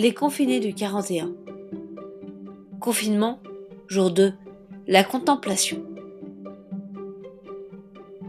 Les 0.00 0.14
confinés 0.14 0.60
du 0.60 0.74
41. 0.74 1.32
Confinement, 2.78 3.40
jour 3.88 4.12
2. 4.12 4.32
La 4.86 5.02
contemplation. 5.02 5.82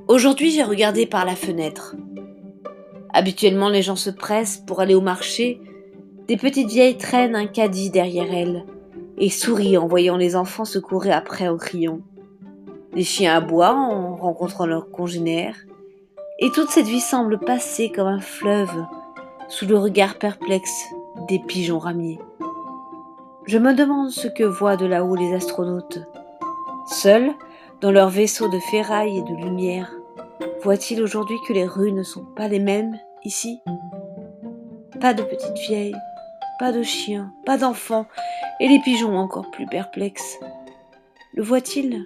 Aujourd'hui, 0.08 0.50
j'ai 0.50 0.64
regardé 0.64 1.06
par 1.06 1.26
la 1.26 1.36
fenêtre. 1.36 1.96
Habituellement, 3.14 3.70
les 3.70 3.84
gens 3.84 3.96
se 3.96 4.10
pressent 4.10 4.64
pour 4.66 4.80
aller 4.80 4.96
au 4.96 5.02
marché. 5.02 5.62
Des 6.28 6.38
petites 6.38 6.70
vieilles 6.70 6.98
traînent 6.98 7.36
un 7.36 7.46
caddie 7.46 7.92
derrière 7.92 8.34
elles 8.34 8.66
et 9.20 9.30
sourient 9.30 9.78
en 9.78 9.86
voyant 9.86 10.18
les 10.18 10.36
enfants 10.36 10.66
se 10.66 10.80
courir 10.80 11.16
après 11.16 11.50
au 11.50 11.58
crayon. 11.58 12.02
Les 12.96 13.04
chiens 13.04 13.36
aboient 13.36 13.76
en 13.76 14.16
rencontrant 14.16 14.66
leurs 14.66 14.90
congénères. 14.90 15.68
Et 16.40 16.50
toute 16.50 16.72
cette 16.72 16.88
vie 16.88 17.00
semble 17.00 17.38
passer 17.38 17.92
comme 17.92 18.08
un 18.08 18.22
fleuve 18.22 18.74
sous 19.50 19.68
le 19.68 19.78
regard 19.78 20.18
perplexe 20.18 20.86
des 21.28 21.40
pigeons 21.40 21.80
ramiers. 21.80 22.20
Je 23.46 23.58
me 23.58 23.74
demande 23.74 24.12
ce 24.12 24.28
que 24.28 24.44
voient 24.44 24.78
de 24.78 24.86
là-haut 24.86 25.16
les 25.16 25.34
astronautes. 25.34 26.00
Seuls, 26.86 27.34
dans 27.82 27.92
leur 27.92 28.10
vaisseau 28.10 28.48
de 28.50 28.60
ferraille 28.60 29.18
et 29.18 29.24
de 29.24 29.36
lumière, 29.36 29.92
voient-ils 30.64 31.02
aujourd'hui 31.02 31.38
que 31.48 31.54
les 31.54 31.66
rues 31.66 31.92
ne 31.92 32.04
sont 32.04 32.26
pas 32.36 32.48
les 32.48 32.60
mêmes 32.60 32.98
ici? 33.24 33.60
Pas 35.00 35.14
de 35.14 35.24
petites 35.24 35.58
vieilles, 35.68 35.96
pas 36.60 36.72
de 36.72 36.84
chiens, 36.84 37.32
pas 37.46 37.58
d'enfants, 37.58 38.06
et 38.60 38.68
les 38.68 38.80
pigeons 38.80 39.18
encore 39.18 39.50
plus 39.52 39.66
perplexes. 39.66 40.38
Le 41.34 41.44
voient-ils? 41.44 42.06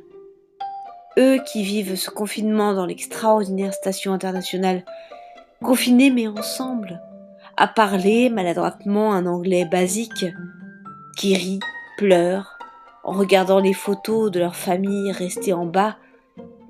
Eux 1.17 1.39
qui 1.45 1.64
vivent 1.64 1.95
ce 1.95 2.09
confinement 2.09 2.73
dans 2.73 2.86
l'extraordinaire 2.86 3.73
station 3.73 4.14
internationale, 4.14 4.84
confinés 5.61 6.09
mais 6.09 6.27
ensemble, 6.27 7.02
à 7.58 7.68
parler 7.68 8.30
maladroitement 8.30 9.14
un 9.14 9.26
anglais 9.26 9.66
basique, 9.66 10.26
qui 11.18 11.36
rit, 11.36 11.60
pleure, 11.98 12.58
en 13.04 13.12
regardant 13.12 13.60
les 13.60 13.73
photos 13.73 14.32
de 14.32 14.40
leur 14.40 14.56
famille 14.56 15.12
restées 15.12 15.54
en 15.54 15.66
bas 15.66 15.98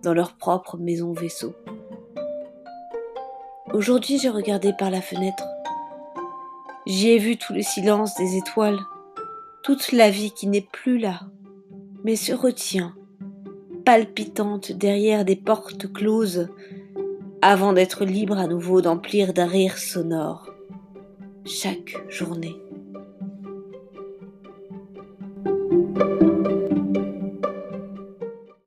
dans 0.01 0.13
leur 0.13 0.33
propre 0.33 0.77
maison 0.77 1.13
vaisseau. 1.13 1.53
Aujourd'hui, 3.73 4.19
j'ai 4.19 4.29
regardé 4.29 4.73
par 4.73 4.91
la 4.91 5.01
fenêtre. 5.01 5.45
J'y 6.85 7.09
ai 7.09 7.17
vu 7.17 7.37
tout 7.37 7.53
le 7.53 7.61
silence 7.61 8.15
des 8.15 8.35
étoiles, 8.35 8.79
toute 9.63 9.93
la 9.93 10.09
vie 10.09 10.31
qui 10.31 10.47
n'est 10.47 10.67
plus 10.73 10.97
là, 10.97 11.21
mais 12.03 12.17
se 12.17 12.33
retient, 12.33 12.93
palpitante 13.85 14.73
derrière 14.73 15.23
des 15.23 15.37
portes 15.37 15.91
closes, 15.93 16.49
avant 17.41 17.71
d'être 17.71 18.03
libre 18.03 18.37
à 18.37 18.47
nouveau 18.47 18.81
d'emplir 18.81 19.33
d'un 19.33 19.47
rire 19.47 19.77
sonore 19.77 20.52
chaque 21.45 22.03
journée. 22.09 22.62